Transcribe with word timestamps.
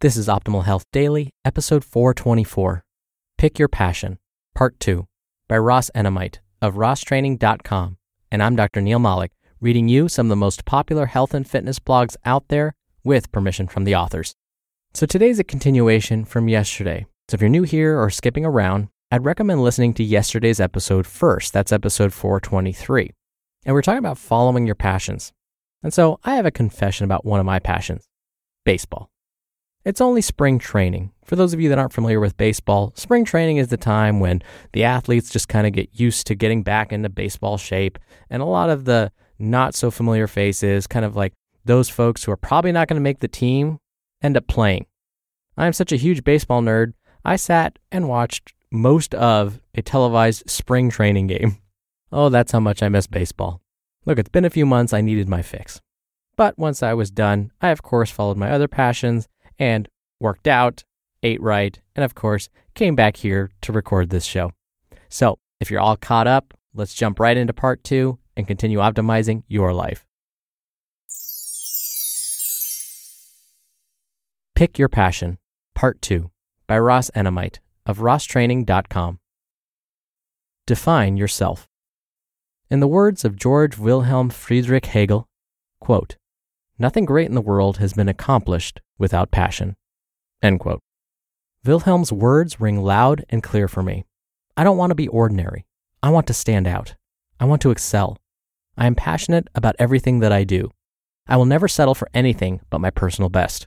This 0.00 0.16
is 0.16 0.28
Optimal 0.28 0.62
Health 0.62 0.84
Daily, 0.92 1.34
episode 1.44 1.84
424 1.84 2.84
Pick 3.36 3.58
Your 3.58 3.66
Passion, 3.66 4.20
Part 4.54 4.78
2, 4.78 5.08
by 5.48 5.58
Ross 5.58 5.90
Enamait 5.92 6.38
of 6.62 6.76
RossTraining.com. 6.76 7.96
And 8.30 8.40
I'm 8.40 8.54
Dr. 8.54 8.80
Neal 8.80 9.00
Malik, 9.00 9.32
reading 9.60 9.88
you 9.88 10.08
some 10.08 10.26
of 10.26 10.28
the 10.28 10.36
most 10.36 10.64
popular 10.64 11.06
health 11.06 11.34
and 11.34 11.44
fitness 11.44 11.80
blogs 11.80 12.14
out 12.24 12.46
there 12.46 12.76
with 13.02 13.32
permission 13.32 13.66
from 13.66 13.82
the 13.82 13.96
authors. 13.96 14.36
So 14.94 15.04
today's 15.04 15.40
a 15.40 15.44
continuation 15.44 16.24
from 16.24 16.46
yesterday. 16.46 17.04
So 17.28 17.34
if 17.34 17.40
you're 17.40 17.50
new 17.50 17.64
here 17.64 18.00
or 18.00 18.08
skipping 18.08 18.44
around, 18.44 18.90
I'd 19.10 19.24
recommend 19.24 19.64
listening 19.64 19.94
to 19.94 20.04
yesterday's 20.04 20.60
episode 20.60 21.08
first. 21.08 21.52
That's 21.52 21.72
episode 21.72 22.12
423. 22.12 23.10
And 23.66 23.74
we're 23.74 23.82
talking 23.82 23.98
about 23.98 24.18
following 24.18 24.64
your 24.64 24.76
passions. 24.76 25.32
And 25.82 25.92
so 25.92 26.20
I 26.22 26.36
have 26.36 26.46
a 26.46 26.52
confession 26.52 27.04
about 27.04 27.24
one 27.24 27.40
of 27.40 27.46
my 27.46 27.58
passions 27.58 28.04
baseball. 28.64 29.10
It's 29.84 30.00
only 30.00 30.20
spring 30.20 30.58
training. 30.58 31.12
For 31.24 31.36
those 31.36 31.54
of 31.54 31.60
you 31.60 31.68
that 31.68 31.78
aren't 31.78 31.92
familiar 31.92 32.20
with 32.20 32.36
baseball, 32.36 32.92
spring 32.96 33.24
training 33.24 33.58
is 33.58 33.68
the 33.68 33.76
time 33.76 34.20
when 34.20 34.42
the 34.72 34.84
athletes 34.84 35.30
just 35.30 35.48
kind 35.48 35.66
of 35.66 35.72
get 35.72 35.88
used 35.92 36.26
to 36.26 36.34
getting 36.34 36.62
back 36.62 36.92
into 36.92 37.08
baseball 37.08 37.58
shape. 37.58 37.98
And 38.28 38.42
a 38.42 38.46
lot 38.46 38.70
of 38.70 38.84
the 38.84 39.12
not 39.38 39.74
so 39.74 39.90
familiar 39.90 40.26
faces, 40.26 40.86
kind 40.86 41.04
of 41.04 41.16
like 41.16 41.32
those 41.64 41.88
folks 41.88 42.24
who 42.24 42.32
are 42.32 42.36
probably 42.36 42.72
not 42.72 42.88
going 42.88 42.96
to 42.96 43.02
make 43.02 43.20
the 43.20 43.28
team, 43.28 43.78
end 44.22 44.36
up 44.36 44.46
playing. 44.46 44.86
I 45.56 45.66
am 45.66 45.72
such 45.72 45.92
a 45.92 45.96
huge 45.96 46.24
baseball 46.24 46.62
nerd, 46.62 46.94
I 47.24 47.36
sat 47.36 47.78
and 47.92 48.08
watched 48.08 48.54
most 48.70 49.14
of 49.14 49.60
a 49.74 49.82
televised 49.82 50.48
spring 50.48 50.90
training 50.90 51.26
game. 51.28 51.58
Oh, 52.10 52.30
that's 52.30 52.52
how 52.52 52.60
much 52.60 52.82
I 52.82 52.88
miss 52.88 53.06
baseball. 53.06 53.60
Look, 54.06 54.18
it's 54.18 54.30
been 54.30 54.46
a 54.46 54.50
few 54.50 54.64
months, 54.64 54.94
I 54.94 55.02
needed 55.02 55.28
my 55.28 55.42
fix. 55.42 55.80
But 56.36 56.56
once 56.56 56.82
I 56.82 56.94
was 56.94 57.10
done, 57.10 57.50
I 57.60 57.68
of 57.68 57.82
course 57.82 58.10
followed 58.10 58.38
my 58.38 58.50
other 58.50 58.68
passions 58.68 59.28
and 59.58 59.88
worked 60.20 60.46
out, 60.46 60.84
ate 61.22 61.42
right, 61.42 61.78
and 61.96 62.04
of 62.04 62.14
course, 62.14 62.48
came 62.74 62.94
back 62.94 63.16
here 63.16 63.50
to 63.62 63.72
record 63.72 64.10
this 64.10 64.24
show. 64.24 64.52
So, 65.08 65.38
if 65.60 65.70
you're 65.70 65.80
all 65.80 65.96
caught 65.96 66.26
up, 66.26 66.54
let's 66.74 66.94
jump 66.94 67.18
right 67.18 67.36
into 67.36 67.52
part 67.52 67.82
two 67.82 68.18
and 68.36 68.46
continue 68.46 68.78
optimizing 68.78 69.42
your 69.48 69.72
life. 69.72 70.04
Pick 74.54 74.78
Your 74.78 74.88
Passion, 74.88 75.38
Part 75.76 76.02
2 76.02 76.32
by 76.66 76.78
Ross 76.80 77.10
Enamait 77.14 77.58
of 77.86 77.98
RossTraining.com. 77.98 79.20
Define 80.66 81.16
yourself. 81.16 81.68
In 82.68 82.80
the 82.80 82.88
words 82.88 83.24
of 83.24 83.36
George 83.36 83.78
Wilhelm 83.78 84.30
Friedrich 84.30 84.86
Hegel, 84.86 85.28
quote, 85.80 86.16
Nothing 86.80 87.04
great 87.04 87.28
in 87.28 87.34
the 87.34 87.40
world 87.40 87.78
has 87.78 87.94
been 87.94 88.08
accomplished 88.08 88.80
without 88.98 89.32
passion. 89.32 89.74
Wilhelm's 91.64 92.12
words 92.12 92.60
ring 92.60 92.80
loud 92.80 93.24
and 93.28 93.42
clear 93.42 93.66
for 93.66 93.82
me. 93.82 94.04
I 94.56 94.62
don't 94.62 94.76
want 94.76 94.92
to 94.92 94.94
be 94.94 95.08
ordinary. 95.08 95.66
I 96.04 96.10
want 96.10 96.28
to 96.28 96.34
stand 96.34 96.68
out. 96.68 96.94
I 97.40 97.46
want 97.46 97.62
to 97.62 97.72
excel. 97.72 98.16
I 98.76 98.86
am 98.86 98.94
passionate 98.94 99.48
about 99.56 99.74
everything 99.80 100.20
that 100.20 100.30
I 100.30 100.44
do. 100.44 100.70
I 101.26 101.36
will 101.36 101.46
never 101.46 101.66
settle 101.66 101.96
for 101.96 102.08
anything 102.14 102.60
but 102.70 102.80
my 102.80 102.90
personal 102.90 103.28
best. 103.28 103.66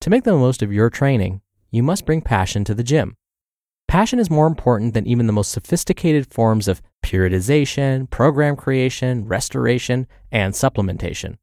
To 0.00 0.10
make 0.10 0.24
the 0.24 0.32
most 0.32 0.62
of 0.62 0.72
your 0.72 0.88
training, 0.88 1.42
you 1.70 1.82
must 1.82 2.06
bring 2.06 2.22
passion 2.22 2.64
to 2.64 2.74
the 2.74 2.82
gym. 2.82 3.14
Passion 3.88 4.18
is 4.18 4.30
more 4.30 4.46
important 4.46 4.94
than 4.94 5.06
even 5.06 5.26
the 5.26 5.34
most 5.34 5.52
sophisticated 5.52 6.32
forms 6.32 6.66
of 6.66 6.80
periodization, 7.04 8.08
program 8.08 8.56
creation, 8.56 9.28
restoration, 9.28 10.06
and 10.30 10.54
supplementation. 10.54 11.36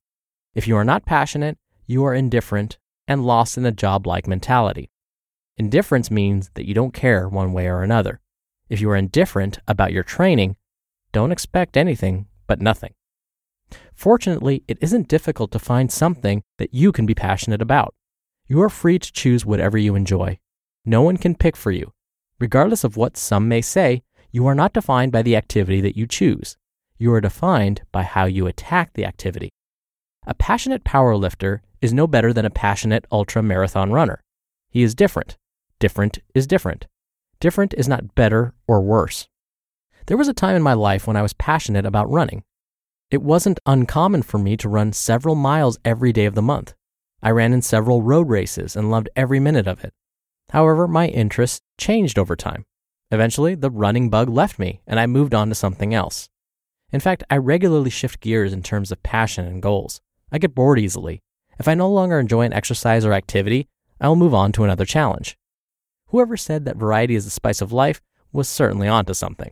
If 0.55 0.67
you 0.67 0.75
are 0.75 0.85
not 0.85 1.05
passionate, 1.05 1.57
you 1.85 2.03
are 2.05 2.13
indifferent 2.13 2.77
and 3.07 3.25
lost 3.25 3.57
in 3.57 3.65
a 3.65 3.71
job 3.71 4.07
like 4.07 4.27
mentality. 4.27 4.89
Indifference 5.57 6.09
means 6.09 6.49
that 6.55 6.67
you 6.67 6.73
don't 6.73 6.93
care 6.93 7.27
one 7.27 7.53
way 7.53 7.67
or 7.67 7.83
another. 7.83 8.19
If 8.69 8.81
you 8.81 8.89
are 8.89 8.95
indifferent 8.95 9.59
about 9.67 9.91
your 9.91 10.03
training, 10.03 10.55
don't 11.11 11.31
expect 11.31 11.75
anything 11.75 12.27
but 12.47 12.61
nothing. 12.61 12.93
Fortunately, 13.93 14.63
it 14.67 14.77
isn't 14.81 15.07
difficult 15.07 15.51
to 15.51 15.59
find 15.59 15.91
something 15.91 16.43
that 16.57 16.73
you 16.73 16.91
can 16.91 17.05
be 17.05 17.13
passionate 17.13 17.61
about. 17.61 17.93
You 18.47 18.61
are 18.61 18.69
free 18.69 18.97
to 18.97 19.11
choose 19.11 19.45
whatever 19.45 19.77
you 19.77 19.95
enjoy. 19.95 20.39
No 20.85 21.01
one 21.01 21.17
can 21.17 21.35
pick 21.35 21.55
for 21.55 21.71
you. 21.71 21.93
Regardless 22.39 22.83
of 22.83 22.97
what 22.97 23.17
some 23.17 23.47
may 23.47 23.61
say, 23.61 24.01
you 24.31 24.47
are 24.47 24.55
not 24.55 24.73
defined 24.73 25.11
by 25.11 25.21
the 25.21 25.35
activity 25.35 25.81
that 25.81 25.97
you 25.97 26.07
choose. 26.07 26.57
You 26.97 27.13
are 27.13 27.21
defined 27.21 27.81
by 27.91 28.03
how 28.03 28.25
you 28.25 28.47
attack 28.47 28.93
the 28.93 29.05
activity. 29.05 29.49
A 30.29 30.35
passionate 30.35 30.84
powerlifter 30.84 31.62
is 31.81 31.91
no 31.91 32.06
better 32.06 32.31
than 32.31 32.45
a 32.45 32.51
passionate 32.51 33.07
ultra 33.12 33.41
marathon 33.41 33.91
runner. 33.91 34.22
He 34.69 34.84
is 34.84 34.94
different. 34.94 35.38
Different 35.79 36.19
is 36.35 36.45
different. 36.45 36.85
Different 37.40 37.73
is 37.73 37.88
not 37.88 38.13
better 38.13 38.53
or 38.67 38.79
worse. 38.79 39.28
There 40.06 40.17
was 40.17 40.28
a 40.28 40.34
time 40.35 40.56
in 40.56 40.62
my 40.62 40.73
life 40.73 41.07
when 41.07 41.17
I 41.17 41.23
was 41.23 41.34
passionate 41.34 41.84
about 41.84 42.12
running. 42.12 42.44
It 43.09 43.23
wasn't 43.23 43.59
uncommon 43.66 44.22
for 44.22 44.38
me 44.38 44.56
to 44.57 44.69
run 44.69 44.94
several 44.94 45.34
miles 45.34 45.79
every 45.84 46.13
day 46.13 46.25
of 46.25 46.35
the 46.35 46.44
month. 46.44 46.75
I 47.23 47.31
ran 47.31 47.51
in 47.51 47.63
several 47.63 48.03
road 48.03 48.29
races 48.29 48.75
and 48.75 48.91
loved 48.91 49.09
every 49.16 49.40
minute 49.40 49.66
of 49.66 49.84
it. 49.84 49.96
However, 50.51 50.88
my 50.88 51.07
interests 51.07 51.61
changed 51.79 52.19
over 52.19 52.35
time. 52.35 52.67
Eventually, 53.09 53.56
the 53.56 53.72
running 53.72 54.11
bug 54.11 54.29
left 54.29 54.59
me 54.59 54.81
and 54.85 55.00
I 55.00 55.07
moved 55.07 55.34
on 55.34 55.50
to 55.50 55.56
something 55.56 55.91
else. 55.91 56.29
In 56.91 57.00
fact, 57.00 57.23
I 57.31 57.38
regularly 57.38 57.90
shift 57.90 58.19
gears 58.19 58.53
in 58.53 58.61
terms 58.61 58.91
of 58.91 59.01
passion 59.01 59.47
and 59.47 59.59
goals. 59.59 60.01
I 60.31 60.38
get 60.38 60.56
bored 60.56 60.79
easily. 60.79 61.22
If 61.59 61.67
I 61.67 61.73
no 61.73 61.90
longer 61.90 62.19
enjoy 62.19 62.41
an 62.41 62.53
exercise 62.53 63.06
or 63.06 63.13
activity, 63.13 63.67
I 64.00 64.07
will 64.07 64.16
move 64.16 64.34
on 64.34 64.51
to 64.53 64.63
another 64.63 64.85
challenge. 64.85 65.38
Whoever 66.07 66.38
said 66.38 66.66
that 66.66 66.78
variety 66.78 67.16
is 67.16 67.25
the 67.25 67.31
spice 67.31 67.62
of 67.62 67.72
life 67.72 68.01
was 68.31 68.47
certainly 68.47 68.88
onto 68.88 69.13
something. 69.13 69.51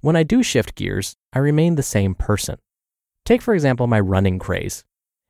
When 0.00 0.16
I 0.16 0.22
do 0.22 0.42
shift 0.42 0.74
gears, 0.74 1.16
I 1.32 1.38
remain 1.38 1.76
the 1.76 1.82
same 1.82 2.14
person. 2.14 2.58
Take, 3.24 3.40
for 3.40 3.54
example, 3.54 3.86
my 3.86 3.98
running 4.00 4.38
craze. 4.38 4.84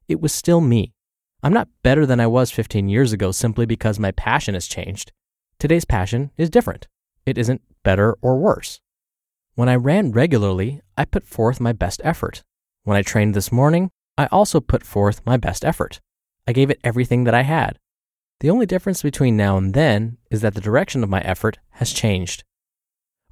It 0.08 0.20
was 0.20 0.32
still 0.32 0.60
me. 0.60 0.94
I'm 1.42 1.52
not 1.52 1.68
better 1.82 2.06
than 2.06 2.20
I 2.20 2.26
was 2.26 2.50
15 2.50 2.88
years 2.88 3.12
ago 3.12 3.30
simply 3.30 3.66
because 3.66 3.98
my 3.98 4.10
passion 4.10 4.54
has 4.54 4.66
changed. 4.66 5.12
Today's 5.58 5.84
passion 5.84 6.30
is 6.36 6.50
different. 6.50 6.88
It 7.24 7.38
isn't 7.38 7.62
better 7.84 8.16
or 8.20 8.38
worse. 8.38 8.80
When 9.54 9.68
I 9.68 9.76
ran 9.76 10.10
regularly, 10.10 10.80
I 10.96 11.04
put 11.04 11.26
forth 11.26 11.60
my 11.60 11.72
best 11.72 12.00
effort. 12.02 12.42
When 12.82 12.96
I 12.96 13.02
trained 13.02 13.34
this 13.34 13.52
morning, 13.52 13.90
I 14.16 14.26
also 14.26 14.60
put 14.60 14.84
forth 14.84 15.26
my 15.26 15.36
best 15.36 15.64
effort. 15.64 16.00
I 16.46 16.52
gave 16.52 16.70
it 16.70 16.80
everything 16.84 17.24
that 17.24 17.34
I 17.34 17.42
had. 17.42 17.78
The 18.40 18.50
only 18.50 18.66
difference 18.66 19.02
between 19.02 19.36
now 19.36 19.56
and 19.56 19.74
then 19.74 20.18
is 20.30 20.40
that 20.42 20.54
the 20.54 20.60
direction 20.60 21.02
of 21.02 21.10
my 21.10 21.20
effort 21.20 21.58
has 21.72 21.92
changed. 21.92 22.44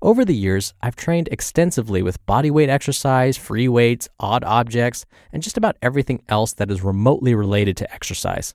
Over 0.01 0.25
the 0.25 0.35
years, 0.35 0.75
I've 0.83 0.97
trained 0.97 1.29
extensively 1.31 2.03
with 2.03 2.25
bodyweight 2.27 2.69
exercise, 2.69 3.37
free 3.37 3.69
weights, 3.69 4.09
odd 4.19 4.43
objects, 4.43 5.07
and 5.33 5.43
just 5.43 5.57
about 5.57 5.77
everything 5.81 6.23
else 6.29 6.53
that 6.55 6.71
is 6.71 6.83
remotely 6.83 7.35
related 7.37 7.77
to 7.77 7.95
exercise. 7.95 8.53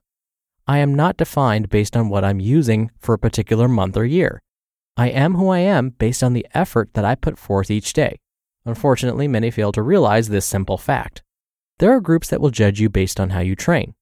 I 0.66 0.78
am 0.78 0.94
not 0.94 1.16
defined 1.16 1.70
based 1.70 1.96
on 1.96 2.10
what 2.10 2.24
I'm 2.24 2.40
using 2.40 2.90
for 2.98 3.14
a 3.14 3.18
particular 3.18 3.68
month 3.68 3.96
or 3.96 4.04
year. 4.04 4.38
I 4.98 5.08
am 5.08 5.36
who 5.36 5.48
I 5.48 5.60
am 5.60 5.90
based 5.90 6.22
on 6.22 6.34
the 6.34 6.46
effort 6.52 6.92
that 6.92 7.06
I 7.06 7.14
put 7.14 7.38
forth 7.38 7.70
each 7.70 7.94
day. 7.94 8.18
Unfortunately, 8.66 9.26
many 9.26 9.50
fail 9.50 9.72
to 9.72 9.80
realize 9.80 10.28
this 10.28 10.44
simple 10.44 10.76
fact. 10.76 11.22
There 11.78 11.92
are 11.92 12.00
groups 12.00 12.28
that 12.28 12.40
will 12.40 12.50
judge 12.50 12.80
you 12.80 12.88
based 12.88 13.20
on 13.20 13.30
how 13.30 13.40
you 13.40 13.54
train. 13.54 13.94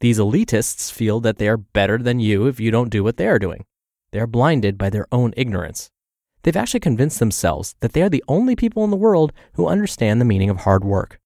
These 0.00 0.18
elitists 0.18 0.90
feel 0.90 1.20
that 1.20 1.38
they 1.38 1.46
are 1.46 1.56
better 1.56 1.98
than 1.98 2.18
you 2.18 2.48
if 2.48 2.58
you 2.58 2.72
don't 2.72 2.90
do 2.90 3.04
what 3.04 3.18
they 3.18 3.28
are 3.28 3.38
doing. 3.38 3.66
They 4.10 4.18
are 4.18 4.26
blinded 4.26 4.76
by 4.76 4.90
their 4.90 5.06
own 5.12 5.32
ignorance. 5.36 5.92
They've 6.42 6.56
actually 6.56 6.80
convinced 6.80 7.20
themselves 7.20 7.76
that 7.80 7.92
they 7.92 8.02
are 8.02 8.08
the 8.08 8.24
only 8.26 8.56
people 8.56 8.82
in 8.82 8.90
the 8.90 8.96
world 8.96 9.32
who 9.52 9.68
understand 9.68 10.20
the 10.20 10.24
meaning 10.24 10.50
of 10.50 10.58
hard 10.58 10.82
work. 10.82 11.20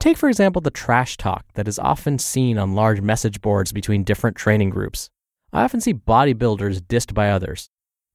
Take, 0.00 0.16
for 0.16 0.30
example, 0.30 0.62
the 0.62 0.70
trash 0.70 1.18
talk 1.18 1.44
that 1.54 1.68
is 1.68 1.78
often 1.78 2.18
seen 2.18 2.56
on 2.56 2.74
large 2.74 3.02
message 3.02 3.42
boards 3.42 3.72
between 3.72 4.04
different 4.04 4.36
training 4.38 4.70
groups. 4.70 5.10
I 5.52 5.64
often 5.64 5.82
see 5.82 5.92
bodybuilders 5.92 6.80
dissed 6.80 7.12
by 7.12 7.28
others. 7.28 7.68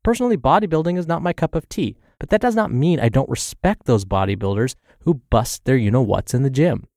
Personally, 0.04 0.38
bodybuilding 0.38 0.98
is 0.98 1.08
not 1.08 1.22
my 1.22 1.34
cup 1.34 1.54
of 1.54 1.70
tea, 1.70 1.98
but 2.18 2.30
that 2.30 2.42
does 2.42 2.56
not 2.56 2.72
mean 2.72 3.00
I 3.00 3.10
don't 3.10 3.30
respect 3.30 3.86
those 3.86 4.06
bodybuilders 4.06 4.74
who 5.02 5.22
bust 5.30 5.66
their 5.66 5.78
you 5.78 5.92
know 5.92 6.02
whats 6.02 6.34
in 6.34 6.42
the 6.42 6.50
gym. 6.50 6.88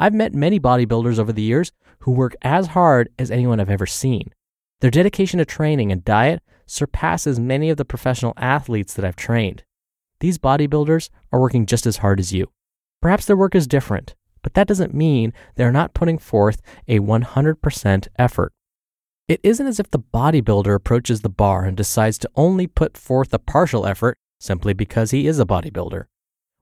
I've 0.00 0.14
met 0.14 0.32
many 0.32 0.58
bodybuilders 0.58 1.18
over 1.18 1.30
the 1.30 1.42
years 1.42 1.72
who 2.00 2.12
work 2.12 2.34
as 2.40 2.68
hard 2.68 3.10
as 3.18 3.30
anyone 3.30 3.60
I've 3.60 3.68
ever 3.68 3.84
seen. 3.84 4.32
Their 4.80 4.90
dedication 4.90 5.36
to 5.40 5.44
training 5.44 5.92
and 5.92 6.02
diet 6.02 6.42
surpasses 6.64 7.38
many 7.38 7.68
of 7.68 7.76
the 7.76 7.84
professional 7.84 8.32
athletes 8.38 8.94
that 8.94 9.04
I've 9.04 9.14
trained. 9.14 9.62
These 10.20 10.38
bodybuilders 10.38 11.10
are 11.30 11.40
working 11.40 11.66
just 11.66 11.84
as 11.84 11.98
hard 11.98 12.18
as 12.18 12.32
you. 12.32 12.50
Perhaps 13.02 13.26
their 13.26 13.36
work 13.36 13.54
is 13.54 13.66
different, 13.66 14.14
but 14.42 14.54
that 14.54 14.66
doesn't 14.66 14.94
mean 14.94 15.34
they're 15.56 15.70
not 15.70 15.92
putting 15.92 16.16
forth 16.16 16.62
a 16.88 17.00
100% 17.00 18.08
effort. 18.18 18.52
It 19.28 19.40
isn't 19.42 19.66
as 19.66 19.78
if 19.78 19.90
the 19.90 19.98
bodybuilder 19.98 20.74
approaches 20.74 21.20
the 21.20 21.28
bar 21.28 21.66
and 21.66 21.76
decides 21.76 22.16
to 22.20 22.30
only 22.36 22.66
put 22.66 22.96
forth 22.96 23.34
a 23.34 23.38
partial 23.38 23.86
effort 23.86 24.16
simply 24.38 24.72
because 24.72 25.10
he 25.10 25.26
is 25.26 25.38
a 25.38 25.44
bodybuilder. 25.44 26.04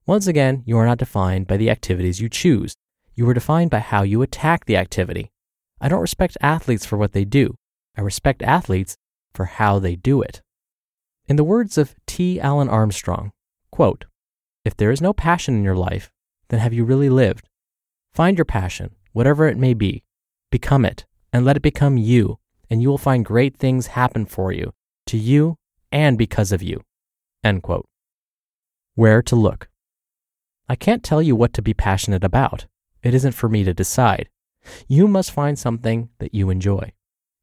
Once 0.06 0.26
again, 0.26 0.64
you 0.66 0.76
are 0.76 0.86
not 0.86 0.98
defined 0.98 1.46
by 1.46 1.56
the 1.56 1.70
activities 1.70 2.20
you 2.20 2.28
choose. 2.28 2.74
You 3.18 3.28
are 3.28 3.34
defined 3.34 3.72
by 3.72 3.80
how 3.80 4.02
you 4.02 4.22
attack 4.22 4.66
the 4.66 4.76
activity. 4.76 5.32
I 5.80 5.88
don't 5.88 6.00
respect 6.00 6.38
athletes 6.40 6.86
for 6.86 6.96
what 6.96 7.14
they 7.14 7.24
do. 7.24 7.56
I 7.96 8.00
respect 8.02 8.42
athletes 8.42 8.96
for 9.34 9.46
how 9.46 9.80
they 9.80 9.96
do 9.96 10.22
it. 10.22 10.40
In 11.26 11.34
the 11.34 11.42
words 11.42 11.76
of 11.76 11.96
T. 12.06 12.38
Alan 12.38 12.68
Armstrong, 12.68 13.32
quote, 13.72 14.04
If 14.64 14.76
there 14.76 14.92
is 14.92 15.00
no 15.00 15.12
passion 15.12 15.56
in 15.56 15.64
your 15.64 15.74
life, 15.74 16.12
then 16.50 16.60
have 16.60 16.72
you 16.72 16.84
really 16.84 17.08
lived? 17.08 17.48
Find 18.14 18.38
your 18.38 18.44
passion, 18.44 18.94
whatever 19.10 19.48
it 19.48 19.58
may 19.58 19.74
be, 19.74 20.04
become 20.52 20.84
it, 20.84 21.04
and 21.32 21.44
let 21.44 21.56
it 21.56 21.62
become 21.62 21.96
you, 21.96 22.38
and 22.70 22.80
you 22.80 22.88
will 22.88 22.98
find 22.98 23.24
great 23.24 23.56
things 23.56 23.88
happen 23.88 24.26
for 24.26 24.52
you, 24.52 24.74
to 25.06 25.18
you, 25.18 25.56
and 25.90 26.16
because 26.16 26.52
of 26.52 26.62
you. 26.62 26.84
End 27.42 27.64
quote. 27.64 27.88
Where 28.94 29.22
to 29.22 29.34
look. 29.34 29.68
I 30.68 30.76
can't 30.76 31.02
tell 31.02 31.20
you 31.20 31.34
what 31.34 31.52
to 31.54 31.62
be 31.62 31.74
passionate 31.74 32.22
about. 32.22 32.66
It 33.02 33.14
isn't 33.14 33.32
for 33.32 33.48
me 33.48 33.64
to 33.64 33.74
decide. 33.74 34.28
You 34.86 35.08
must 35.08 35.30
find 35.30 35.58
something 35.58 36.10
that 36.18 36.34
you 36.34 36.50
enjoy. 36.50 36.92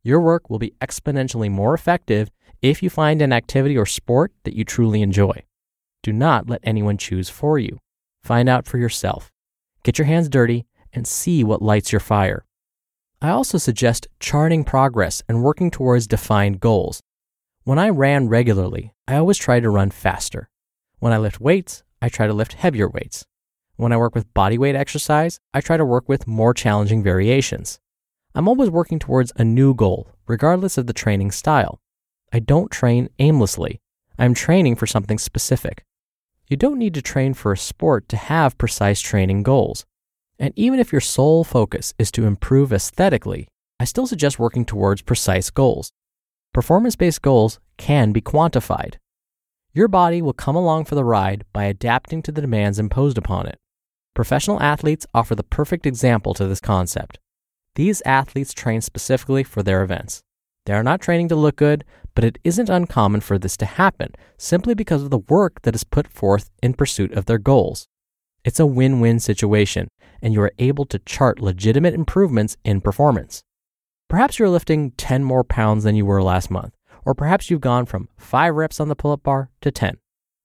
Your 0.03 0.19
work 0.19 0.49
will 0.49 0.59
be 0.59 0.75
exponentially 0.81 1.49
more 1.49 1.73
effective 1.73 2.29
if 2.61 2.83
you 2.83 2.89
find 2.89 3.21
an 3.21 3.33
activity 3.33 3.77
or 3.77 3.85
sport 3.85 4.31
that 4.43 4.53
you 4.55 4.63
truly 4.63 5.01
enjoy. 5.01 5.43
Do 6.03 6.13
not 6.13 6.49
let 6.49 6.61
anyone 6.63 6.97
choose 6.97 7.29
for 7.29 7.57
you. 7.57 7.79
Find 8.23 8.47
out 8.47 8.67
for 8.67 8.77
yourself. 8.77 9.31
Get 9.83 9.97
your 9.97 10.05
hands 10.05 10.29
dirty 10.29 10.65
and 10.93 11.07
see 11.07 11.43
what 11.43 11.61
lights 11.61 11.91
your 11.91 11.99
fire. 11.99 12.45
I 13.21 13.29
also 13.29 13.57
suggest 13.57 14.07
charting 14.19 14.63
progress 14.63 15.23
and 15.27 15.43
working 15.43 15.71
towards 15.71 16.07
defined 16.07 16.59
goals. 16.59 17.01
When 17.63 17.79
I 17.79 17.89
ran 17.89 18.27
regularly, 18.29 18.93
I 19.07 19.15
always 19.15 19.37
try 19.37 19.59
to 19.59 19.69
run 19.69 19.89
faster. 19.89 20.49
When 20.99 21.13
I 21.13 21.17
lift 21.17 21.41
weights, 21.41 21.83
I 22.01 22.09
try 22.09 22.27
to 22.27 22.33
lift 22.33 22.53
heavier 22.53 22.87
weights. 22.87 23.25
When 23.77 23.91
I 23.91 23.97
work 23.97 24.15
with 24.15 24.33
body 24.33 24.57
weight 24.57 24.75
exercise, 24.75 25.39
I 25.53 25.59
try 25.59 25.75
to 25.75 25.83
work 25.83 26.07
with 26.07 26.27
more 26.27 26.53
challenging 26.53 27.03
variations. 27.03 27.79
I'm 28.33 28.47
always 28.47 28.69
working 28.69 28.99
towards 28.99 29.33
a 29.35 29.43
new 29.43 29.73
goal, 29.73 30.07
regardless 30.27 30.77
of 30.77 30.87
the 30.87 30.93
training 30.93 31.31
style. 31.31 31.81
I 32.31 32.39
don't 32.39 32.71
train 32.71 33.09
aimlessly. 33.19 33.81
I'm 34.17 34.33
training 34.33 34.77
for 34.77 34.87
something 34.87 35.17
specific. 35.17 35.83
You 36.47 36.55
don't 36.55 36.79
need 36.79 36.93
to 36.93 37.01
train 37.01 37.33
for 37.33 37.51
a 37.51 37.57
sport 37.57 38.07
to 38.09 38.17
have 38.17 38.57
precise 38.57 39.01
training 39.01 39.43
goals. 39.43 39.85
And 40.39 40.53
even 40.55 40.79
if 40.79 40.93
your 40.93 41.01
sole 41.01 41.43
focus 41.43 41.93
is 41.99 42.11
to 42.11 42.25
improve 42.25 42.71
aesthetically, 42.71 43.47
I 43.77 43.83
still 43.83 44.07
suggest 44.07 44.39
working 44.39 44.63
towards 44.63 45.01
precise 45.01 45.49
goals. 45.49 45.91
Performance 46.53 46.95
based 46.95 47.21
goals 47.21 47.59
can 47.75 48.13
be 48.13 48.21
quantified. 48.21 48.95
Your 49.73 49.89
body 49.89 50.21
will 50.21 50.31
come 50.31 50.55
along 50.55 50.85
for 50.85 50.95
the 50.95 51.03
ride 51.03 51.43
by 51.51 51.65
adapting 51.65 52.21
to 52.21 52.31
the 52.31 52.39
demands 52.39 52.79
imposed 52.79 53.17
upon 53.17 53.47
it. 53.47 53.57
Professional 54.15 54.61
athletes 54.63 55.05
offer 55.13 55.35
the 55.35 55.43
perfect 55.43 55.85
example 55.85 56.33
to 56.33 56.47
this 56.47 56.61
concept. 56.61 57.19
These 57.75 58.01
athletes 58.05 58.53
train 58.53 58.79
specifically 58.79 59.43
for 59.43 59.61
their 59.61 59.83
events. 59.83 60.21
They 60.65 60.73
are 60.73 60.83
not 60.83 61.01
training 61.01 61.27
to 61.29 61.35
look 61.35 61.57
good, 61.57 61.83
but 62.15 62.23
it 62.23 62.39
isn't 62.45 62.69
uncommon 62.69 63.19
for 63.19 63.37
this 63.37 63.57
to 63.57 63.65
happen 63.65 64.13
simply 64.37 64.73
because 64.73 65.03
of 65.03 65.09
the 65.09 65.19
work 65.19 65.61
that 65.63 65.75
is 65.75 65.83
put 65.83 66.07
forth 66.07 66.49
in 66.63 66.75
pursuit 66.75 67.11
of 67.11 67.25
their 67.25 67.37
goals. 67.37 67.87
It's 68.45 68.59
a 68.59 68.65
win 68.65 69.01
win 69.01 69.19
situation, 69.19 69.89
and 70.21 70.33
you 70.33 70.41
are 70.41 70.53
able 70.59 70.85
to 70.85 70.99
chart 70.99 71.41
legitimate 71.41 71.93
improvements 71.93 72.55
in 72.63 72.79
performance. 72.79 73.43
Perhaps 74.07 74.39
you're 74.39 74.49
lifting 74.49 74.91
10 74.91 75.25
more 75.25 75.43
pounds 75.43 75.83
than 75.83 75.97
you 75.97 76.05
were 76.05 76.23
last 76.23 76.49
month, 76.49 76.73
or 77.03 77.13
perhaps 77.13 77.49
you've 77.49 77.59
gone 77.59 77.85
from 77.85 78.07
5 78.17 78.55
reps 78.55 78.79
on 78.79 78.87
the 78.87 78.95
pull 78.95 79.11
up 79.11 79.23
bar 79.23 79.49
to 79.59 79.71
10. 79.71 79.97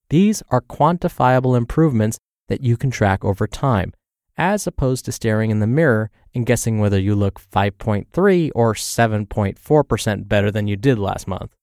These 0.09 0.43
are 0.51 0.61
quantifiable 0.61 1.57
improvements 1.57 2.19
that 2.51 2.63
you 2.63 2.77
can 2.77 2.91
track 2.91 3.25
over 3.25 3.47
time, 3.47 3.95
as 4.37 4.67
opposed 4.67 5.05
to 5.05 5.13
staring 5.13 5.51
in 5.51 5.61
the 5.61 5.67
mirror 5.67 6.11
and 6.35 6.45
guessing 6.45 6.81
whether 6.81 6.99
you 6.99 7.15
look 7.15 7.41
5.3 7.41 8.51
or 8.55 8.75
7.4% 8.75 10.29
better 10.29 10.51
than 10.51 10.67
you 10.67 10.77
did 10.77 10.99
last 10.99 11.29
month. 11.29 11.55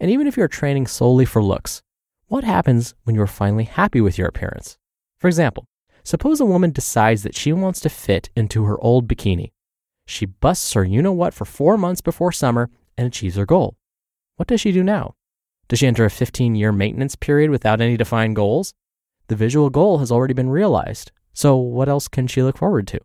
And 0.00 0.10
even 0.10 0.26
if 0.26 0.36
you're 0.36 0.48
training 0.48 0.86
solely 0.86 1.26
for 1.26 1.42
looks, 1.42 1.82
what 2.26 2.42
happens 2.42 2.94
when 3.04 3.14
you're 3.14 3.26
finally 3.26 3.64
happy 3.64 4.00
with 4.00 4.16
your 4.16 4.26
appearance? 4.26 4.78
For 5.18 5.28
example, 5.28 5.66
suppose 6.04 6.40
a 6.40 6.46
woman 6.46 6.70
decides 6.70 7.22
that 7.22 7.36
she 7.36 7.52
wants 7.52 7.78
to 7.80 7.90
fit 7.90 8.30
into 8.34 8.64
her 8.64 8.80
old 8.80 9.08
bikini. 9.08 9.52
She 10.06 10.24
busts 10.24 10.72
her 10.72 10.84
you 10.84 11.02
know 11.02 11.12
what 11.12 11.34
for 11.34 11.44
four 11.44 11.76
months 11.76 12.00
before 12.00 12.32
summer 12.32 12.70
and 12.96 13.06
achieves 13.06 13.36
her 13.36 13.44
goal. 13.44 13.76
What 14.36 14.48
does 14.48 14.62
she 14.62 14.72
do 14.72 14.82
now? 14.82 15.16
Does 15.68 15.80
she 15.80 15.86
enter 15.86 16.06
a 16.06 16.10
15 16.10 16.54
year 16.54 16.72
maintenance 16.72 17.14
period 17.14 17.50
without 17.50 17.82
any 17.82 17.98
defined 17.98 18.36
goals? 18.36 18.72
The 19.28 19.36
visual 19.36 19.68
goal 19.68 19.98
has 19.98 20.10
already 20.10 20.34
been 20.34 20.48
realized, 20.48 21.12
so 21.34 21.56
what 21.56 21.88
else 21.88 22.08
can 22.08 22.26
she 22.26 22.42
look 22.42 22.56
forward 22.56 22.86
to? 22.88 23.00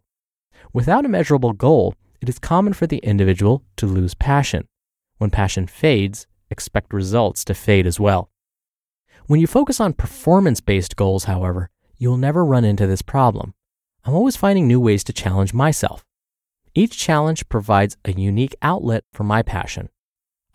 Without 0.72 1.06
a 1.06 1.10
measurable 1.10 1.52
goal, 1.52 1.96
it 2.22 2.30
is 2.30 2.40
common 2.40 2.72
for 2.72 2.88
the 2.88 3.00
individual 3.00 3.64
to 3.76 3.86
lose 3.86 4.14
passion. 4.14 4.68
When 5.18 5.30
passion 5.30 5.68
fades, 5.68 6.26
expect 6.50 6.94
results 6.94 7.44
to 7.46 7.54
fade 7.54 7.86
as 7.86 8.00
well. 8.00 8.30
When 9.28 9.42
you 9.42 9.48
focus 9.48 9.82
on 9.82 9.94
performance 9.94 10.62
based 10.62 10.96
goals, 10.96 11.26
however, 11.26 11.70
you'll 11.98 12.18
never 12.18 12.46
run 12.46 12.64
into 12.64 12.88
this 12.88 13.02
problem. 13.02 13.54
I'm 14.06 14.14
always 14.14 14.38
finding 14.38 14.68
new 14.68 14.80
ways 14.80 15.04
to 15.06 15.14
challenge 15.14 15.54
myself. 15.54 16.06
Each 16.74 16.98
challenge 16.98 17.50
provides 17.50 17.98
a 18.06 18.14
unique 18.14 18.56
outlet 18.62 19.04
for 19.14 19.24
my 19.24 19.42
passion. 19.44 19.90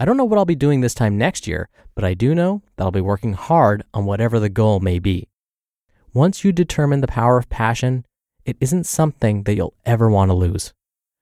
I 0.00 0.04
don't 0.04 0.16
know 0.16 0.24
what 0.24 0.38
I'll 0.38 0.44
be 0.44 0.54
doing 0.54 0.80
this 0.80 0.94
time 0.94 1.18
next 1.18 1.46
year, 1.46 1.68
but 1.94 2.04
I 2.04 2.14
do 2.14 2.34
know 2.34 2.62
that 2.76 2.84
I'll 2.84 2.90
be 2.90 3.00
working 3.00 3.34
hard 3.34 3.84
on 3.92 4.06
whatever 4.06 4.40
the 4.40 4.48
goal 4.48 4.80
may 4.80 4.98
be. 4.98 5.27
Once 6.18 6.42
you 6.42 6.50
determine 6.50 7.00
the 7.00 7.06
power 7.06 7.38
of 7.38 7.48
passion, 7.48 8.04
it 8.44 8.56
isn't 8.58 8.82
something 8.82 9.44
that 9.44 9.54
you'll 9.54 9.76
ever 9.86 10.10
want 10.10 10.28
to 10.28 10.34
lose. 10.34 10.74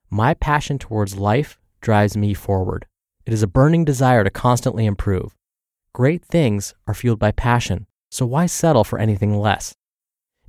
My 0.08 0.32
passion 0.32 0.78
towards 0.78 1.18
life 1.18 1.58
drives 1.82 2.16
me 2.16 2.32
forward. 2.32 2.86
It 3.26 3.34
is 3.34 3.42
a 3.42 3.46
burning 3.46 3.84
desire 3.84 4.24
to 4.24 4.30
constantly 4.30 4.86
improve. 4.86 5.36
Great 5.92 6.24
things 6.24 6.72
are 6.86 6.94
fueled 6.94 7.18
by 7.18 7.30
passion, 7.30 7.86
so 8.10 8.24
why 8.24 8.46
settle 8.46 8.84
for 8.84 8.98
anything 8.98 9.38
less? 9.38 9.74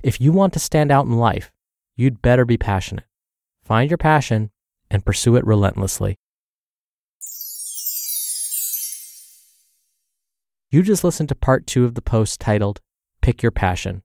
If 0.02 0.18
you 0.18 0.32
want 0.32 0.54
to 0.54 0.58
stand 0.58 0.90
out 0.90 1.04
in 1.04 1.18
life, 1.18 1.52
you'd 1.94 2.22
better 2.22 2.46
be 2.46 2.56
passionate. 2.56 3.04
Find 3.66 3.90
your 3.90 3.98
passion 3.98 4.50
and 4.90 5.04
pursue 5.04 5.36
it 5.36 5.44
relentlessly. 5.44 6.16
You 10.70 10.82
just 10.82 11.04
listened 11.04 11.28
to 11.28 11.34
part 11.34 11.66
two 11.66 11.84
of 11.84 11.94
the 11.94 12.00
post 12.00 12.40
titled 12.40 12.80
Pick 13.20 13.42
Your 13.42 13.52
Passion 13.52 14.04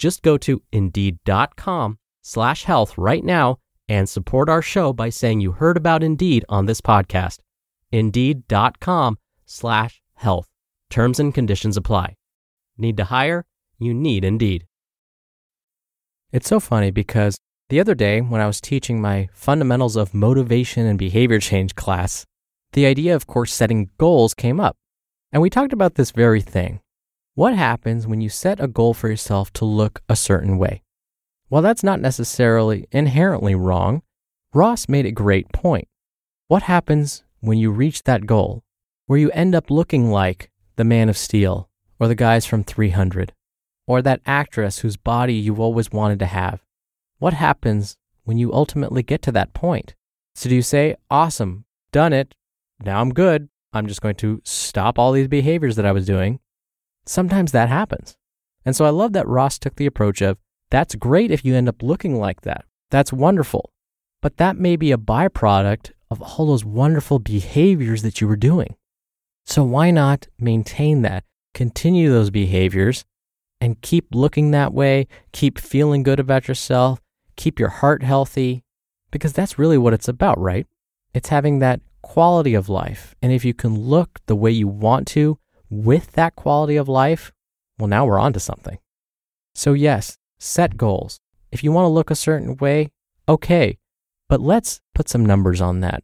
Just 0.00 0.22
go 0.22 0.38
to 0.38 0.62
indeed.com 0.72 1.98
slash 2.22 2.64
health 2.64 2.96
right 2.96 3.22
now 3.22 3.58
and 3.86 4.08
support 4.08 4.48
our 4.48 4.62
show 4.62 4.94
by 4.94 5.10
saying 5.10 5.40
you 5.40 5.52
heard 5.52 5.76
about 5.76 6.02
Indeed 6.02 6.42
on 6.48 6.64
this 6.64 6.80
podcast. 6.80 7.40
Indeed.com 7.92 9.18
slash 9.44 10.00
health. 10.14 10.48
Terms 10.88 11.20
and 11.20 11.34
conditions 11.34 11.76
apply. 11.76 12.16
Need 12.78 12.96
to 12.96 13.04
hire? 13.04 13.44
You 13.78 13.92
need 13.92 14.24
Indeed. 14.24 14.64
It's 16.32 16.48
so 16.48 16.60
funny 16.60 16.90
because 16.90 17.36
the 17.68 17.78
other 17.78 17.94
day 17.94 18.22
when 18.22 18.40
I 18.40 18.46
was 18.46 18.62
teaching 18.62 19.02
my 19.02 19.28
Fundamentals 19.34 19.96
of 19.96 20.14
Motivation 20.14 20.86
and 20.86 20.98
Behavior 20.98 21.40
Change 21.40 21.74
class, 21.74 22.24
the 22.72 22.86
idea 22.86 23.14
of 23.14 23.26
course 23.26 23.52
setting 23.52 23.90
goals 23.98 24.32
came 24.32 24.60
up. 24.60 24.78
And 25.30 25.42
we 25.42 25.50
talked 25.50 25.74
about 25.74 25.96
this 25.96 26.10
very 26.10 26.40
thing. 26.40 26.80
What 27.36 27.54
happens 27.54 28.08
when 28.08 28.20
you 28.20 28.28
set 28.28 28.58
a 28.60 28.66
goal 28.66 28.92
for 28.92 29.08
yourself 29.08 29.52
to 29.54 29.64
look 29.64 30.02
a 30.08 30.16
certain 30.16 30.58
way? 30.58 30.82
While 31.48 31.62
that's 31.62 31.84
not 31.84 32.00
necessarily 32.00 32.88
inherently 32.90 33.54
wrong, 33.54 34.02
Ross 34.52 34.88
made 34.88 35.06
a 35.06 35.12
great 35.12 35.52
point. 35.52 35.86
What 36.48 36.64
happens 36.64 37.22
when 37.38 37.56
you 37.56 37.70
reach 37.70 38.02
that 38.02 38.26
goal, 38.26 38.64
where 39.06 39.18
you 39.18 39.30
end 39.30 39.54
up 39.54 39.70
looking 39.70 40.10
like 40.10 40.50
the 40.74 40.82
Man 40.82 41.08
of 41.08 41.16
Steel, 41.16 41.70
or 42.00 42.08
the 42.08 42.16
guys 42.16 42.46
from 42.46 42.64
300, 42.64 43.32
or 43.86 44.02
that 44.02 44.22
actress 44.26 44.80
whose 44.80 44.96
body 44.96 45.34
you've 45.34 45.60
always 45.60 45.92
wanted 45.92 46.18
to 46.18 46.26
have? 46.26 46.64
What 47.20 47.34
happens 47.34 47.96
when 48.24 48.38
you 48.38 48.52
ultimately 48.52 49.04
get 49.04 49.22
to 49.22 49.32
that 49.32 49.54
point? 49.54 49.94
So 50.34 50.48
do 50.48 50.56
you 50.56 50.62
say, 50.62 50.96
awesome, 51.08 51.64
done 51.92 52.12
it, 52.12 52.34
now 52.82 53.00
I'm 53.00 53.14
good, 53.14 53.48
I'm 53.72 53.86
just 53.86 54.02
going 54.02 54.16
to 54.16 54.42
stop 54.44 54.98
all 54.98 55.12
these 55.12 55.28
behaviors 55.28 55.76
that 55.76 55.86
I 55.86 55.92
was 55.92 56.06
doing? 56.06 56.40
Sometimes 57.06 57.52
that 57.52 57.68
happens. 57.68 58.16
And 58.64 58.76
so 58.76 58.84
I 58.84 58.90
love 58.90 59.12
that 59.14 59.26
Ross 59.26 59.58
took 59.58 59.76
the 59.76 59.86
approach 59.86 60.20
of, 60.20 60.38
that's 60.70 60.94
great 60.94 61.30
if 61.30 61.44
you 61.44 61.54
end 61.54 61.68
up 61.68 61.82
looking 61.82 62.18
like 62.18 62.42
that. 62.42 62.64
That's 62.90 63.12
wonderful. 63.12 63.72
But 64.22 64.36
that 64.36 64.56
may 64.56 64.76
be 64.76 64.92
a 64.92 64.98
byproduct 64.98 65.92
of 66.10 66.20
all 66.20 66.46
those 66.46 66.64
wonderful 66.64 67.18
behaviors 67.18 68.02
that 68.02 68.20
you 68.20 68.28
were 68.28 68.36
doing. 68.36 68.76
So 69.46 69.64
why 69.64 69.90
not 69.90 70.28
maintain 70.38 71.02
that, 71.02 71.24
continue 71.54 72.10
those 72.10 72.30
behaviors, 72.30 73.04
and 73.60 73.80
keep 73.80 74.06
looking 74.12 74.50
that 74.50 74.72
way, 74.72 75.06
keep 75.32 75.58
feeling 75.58 76.02
good 76.02 76.20
about 76.20 76.48
yourself, 76.48 77.00
keep 77.36 77.58
your 77.58 77.68
heart 77.68 78.02
healthy, 78.02 78.62
because 79.10 79.32
that's 79.32 79.58
really 79.58 79.78
what 79.78 79.92
it's 79.92 80.08
about, 80.08 80.38
right? 80.38 80.66
It's 81.14 81.30
having 81.30 81.58
that 81.58 81.80
quality 82.02 82.54
of 82.54 82.68
life. 82.68 83.14
And 83.20 83.32
if 83.32 83.44
you 83.44 83.54
can 83.54 83.78
look 83.78 84.20
the 84.26 84.36
way 84.36 84.50
you 84.50 84.68
want 84.68 85.06
to 85.08 85.38
with 85.70 86.12
that 86.12 86.36
quality 86.36 86.76
of 86.76 86.88
life, 86.88 87.32
well, 87.78 87.88
now 87.88 88.04
we're 88.04 88.18
on 88.18 88.32
to 88.34 88.40
something. 88.40 88.78
So, 89.54 89.72
yes, 89.72 90.18
set 90.38 90.76
goals. 90.76 91.20
If 91.52 91.64
you 91.64 91.72
want 91.72 91.84
to 91.84 91.90
look 91.90 92.10
a 92.10 92.16
certain 92.16 92.56
way, 92.56 92.90
okay, 93.28 93.78
but 94.28 94.40
let's 94.40 94.80
put 94.94 95.08
some 95.08 95.24
numbers 95.24 95.60
on 95.60 95.80
that. 95.80 96.02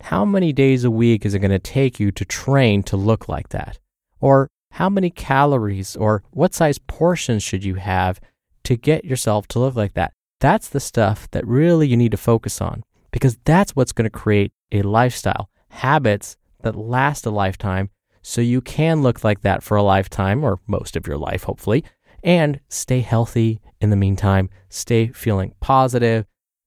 How 0.00 0.24
many 0.24 0.52
days 0.52 0.84
a 0.84 0.90
week 0.90 1.24
is 1.24 1.34
it 1.34 1.38
going 1.38 1.50
to 1.50 1.58
take 1.58 1.98
you 1.98 2.12
to 2.12 2.24
train 2.24 2.82
to 2.84 2.96
look 2.96 3.28
like 3.28 3.48
that? 3.50 3.78
Or 4.20 4.50
how 4.72 4.88
many 4.88 5.10
calories 5.10 5.96
or 5.96 6.22
what 6.32 6.54
size 6.54 6.78
portions 6.78 7.42
should 7.42 7.64
you 7.64 7.76
have 7.76 8.20
to 8.64 8.76
get 8.76 9.04
yourself 9.04 9.46
to 9.48 9.58
look 9.58 9.76
like 9.76 9.94
that? 9.94 10.12
That's 10.40 10.68
the 10.68 10.80
stuff 10.80 11.30
that 11.30 11.46
really 11.46 11.88
you 11.88 11.96
need 11.96 12.10
to 12.10 12.16
focus 12.16 12.60
on 12.60 12.82
because 13.12 13.38
that's 13.44 13.76
what's 13.76 13.92
going 13.92 14.04
to 14.04 14.10
create 14.10 14.52
a 14.72 14.82
lifestyle, 14.82 15.48
habits 15.70 16.36
that 16.62 16.76
last 16.76 17.24
a 17.26 17.30
lifetime 17.30 17.90
so 18.26 18.40
you 18.40 18.62
can 18.62 19.02
look 19.02 19.22
like 19.22 19.42
that 19.42 19.62
for 19.62 19.76
a 19.76 19.82
lifetime 19.82 20.42
or 20.42 20.58
most 20.66 20.96
of 20.96 21.06
your 21.06 21.18
life, 21.18 21.42
hopefully, 21.42 21.84
and 22.22 22.58
stay 22.70 23.00
healthy 23.00 23.60
in 23.82 23.90
the 23.90 23.96
meantime, 23.96 24.48
stay 24.70 25.08
feeling 25.08 25.52
positive, 25.60 26.24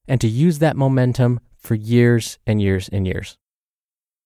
and 0.07 0.21
to 0.21 0.27
use 0.27 0.59
that 0.59 0.77
momentum 0.77 1.39
for 1.57 1.73
years 1.73 2.37
and 2.45 2.61
years 2.61 2.87
and 2.89 3.07
years. 3.07 3.39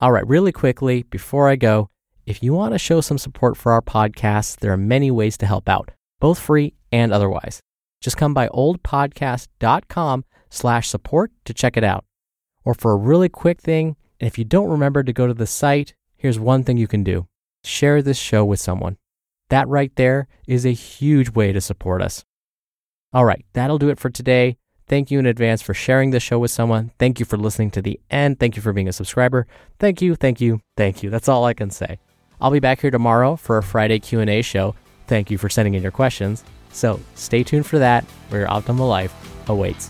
All 0.02 0.12
right, 0.12 0.28
really 0.28 0.52
quickly, 0.52 1.04
before 1.04 1.48
I 1.48 1.56
go, 1.56 1.90
if 2.26 2.44
you 2.44 2.54
want 2.54 2.74
to 2.74 2.80
show 2.80 3.00
some 3.00 3.18
support 3.18 3.56
for 3.56 3.72
our 3.72 3.82
podcast, 3.82 4.58
there 4.58 4.74
are 4.74 4.78
many 4.78 5.10
ways 5.10 5.38
to 5.38 5.46
help 5.46 5.70
out, 5.70 5.92
both 6.20 6.38
free 6.38 6.74
and 6.92 7.14
otherwise. 7.14 7.62
Just 8.02 8.18
come 8.18 8.34
by 8.34 8.50
oldpodcast.com 8.50 10.26
slash 10.50 10.90
support 10.90 11.32
to 11.46 11.54
check 11.54 11.78
it 11.78 11.84
out. 11.84 12.04
Or 12.66 12.74
for 12.74 12.92
a 12.92 12.98
really 12.98 13.30
quick 13.30 13.62
thing, 13.62 13.96
if 14.20 14.38
you 14.38 14.44
don't 14.44 14.70
remember 14.70 15.02
to 15.02 15.14
go 15.14 15.28
to 15.28 15.34
the 15.34 15.48
site, 15.48 15.94
here's 16.22 16.40
one 16.40 16.64
thing 16.64 16.78
you 16.78 16.88
can 16.88 17.04
do. 17.04 17.28
Share 17.64 18.02
this 18.04 18.18
show 18.18 18.46
with 18.46 18.60
someone. 18.60 18.98
That 19.50 19.68
right 19.68 19.92
there 19.96 20.28
is 20.48 20.66
a 20.66 20.72
huge 20.72 21.32
way 21.32 21.52
to 21.52 21.60
support 21.60 22.02
us. 22.02 22.24
All 23.12 23.26
right, 23.26 23.44
that'll 23.54 23.80
do 23.80 23.90
it 23.90 24.00
for 24.00 24.12
today. 24.12 24.58
Thank 24.88 25.10
you 25.10 25.18
in 25.18 25.26
advance 25.26 25.64
for 25.64 25.74
sharing 25.74 26.12
this 26.12 26.22
show 26.22 26.38
with 26.38 26.52
someone. 26.52 26.92
Thank 27.00 27.20
you 27.20 27.26
for 27.26 27.38
listening 27.38 27.72
to 27.72 27.82
the 27.82 28.00
end. 28.12 28.40
Thank 28.40 28.56
you 28.56 28.62
for 28.62 28.72
being 28.72 28.88
a 28.88 28.94
subscriber. 28.94 29.48
Thank 29.80 30.02
you, 30.02 30.16
thank 30.16 30.40
you, 30.40 30.62
thank 30.78 31.02
you. 31.02 31.10
That's 31.10 31.28
all 31.28 31.44
I 31.44 31.56
can 31.56 31.72
say. 31.72 31.98
I'll 32.40 32.52
be 32.52 32.60
back 32.60 32.82
here 32.82 32.92
tomorrow 32.92 33.36
for 33.36 33.58
a 33.58 33.64
Friday 33.64 34.00
Q&A 34.00 34.44
show. 34.44 34.76
Thank 35.08 35.32
you 35.32 35.40
for 35.40 35.50
sending 35.50 35.74
in 35.74 35.82
your 35.82 35.92
questions. 35.92 36.44
So, 36.72 37.00
stay 37.16 37.44
tuned 37.44 37.66
for 37.66 37.80
that 37.80 38.04
where 38.30 38.42
your 38.42 38.50
optimal 38.50 38.88
life 38.88 39.14
awaits. 39.50 39.90